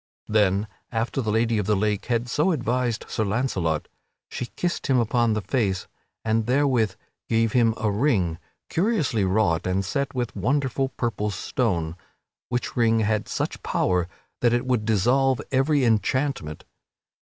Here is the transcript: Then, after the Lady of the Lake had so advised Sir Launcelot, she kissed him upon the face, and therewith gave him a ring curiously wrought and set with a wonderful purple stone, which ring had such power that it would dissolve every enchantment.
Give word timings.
Then, 0.27 0.67
after 0.91 1.21
the 1.21 1.29
Lady 1.31 1.59
of 1.59 1.67
the 1.67 1.75
Lake 1.75 2.05
had 2.07 2.27
so 2.27 2.51
advised 2.53 3.05
Sir 3.07 3.23
Launcelot, 3.23 3.87
she 4.29 4.47
kissed 4.55 4.87
him 4.87 4.97
upon 4.99 5.33
the 5.33 5.43
face, 5.43 5.85
and 6.25 6.47
therewith 6.47 6.95
gave 7.29 7.51
him 7.51 7.75
a 7.77 7.91
ring 7.91 8.39
curiously 8.67 9.23
wrought 9.23 9.67
and 9.67 9.85
set 9.85 10.15
with 10.15 10.35
a 10.35 10.39
wonderful 10.39 10.89
purple 10.89 11.29
stone, 11.29 11.95
which 12.49 12.75
ring 12.75 13.01
had 13.01 13.27
such 13.27 13.61
power 13.61 14.07
that 14.39 14.53
it 14.53 14.65
would 14.65 14.85
dissolve 14.85 15.39
every 15.51 15.85
enchantment. 15.85 16.65